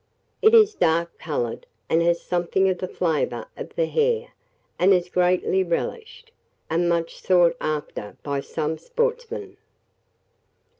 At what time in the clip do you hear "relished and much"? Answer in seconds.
5.63-7.19